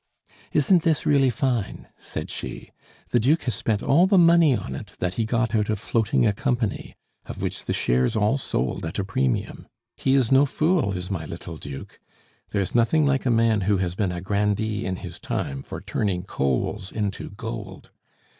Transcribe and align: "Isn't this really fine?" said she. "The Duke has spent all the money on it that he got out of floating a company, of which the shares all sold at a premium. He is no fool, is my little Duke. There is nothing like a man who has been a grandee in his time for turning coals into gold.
"Isn't 0.51 0.81
this 0.81 1.05
really 1.05 1.29
fine?" 1.29 1.87
said 1.99 2.31
she. 2.31 2.71
"The 3.09 3.19
Duke 3.19 3.43
has 3.43 3.53
spent 3.53 3.83
all 3.83 4.07
the 4.07 4.17
money 4.17 4.57
on 4.57 4.73
it 4.73 4.93
that 4.97 5.13
he 5.13 5.25
got 5.25 5.53
out 5.53 5.69
of 5.69 5.79
floating 5.79 6.25
a 6.25 6.33
company, 6.33 6.95
of 7.27 7.43
which 7.43 7.65
the 7.65 7.71
shares 7.73 8.15
all 8.15 8.39
sold 8.39 8.83
at 8.83 8.97
a 8.97 9.03
premium. 9.03 9.67
He 9.97 10.15
is 10.15 10.31
no 10.31 10.47
fool, 10.47 10.93
is 10.93 11.11
my 11.11 11.25
little 11.27 11.55
Duke. 11.57 11.99
There 12.49 12.61
is 12.61 12.73
nothing 12.73 13.05
like 13.05 13.27
a 13.27 13.29
man 13.29 13.61
who 13.61 13.77
has 13.77 13.93
been 13.93 14.11
a 14.11 14.21
grandee 14.21 14.87
in 14.87 14.95
his 14.95 15.19
time 15.19 15.61
for 15.61 15.79
turning 15.79 16.23
coals 16.23 16.91
into 16.91 17.29
gold. 17.29 17.91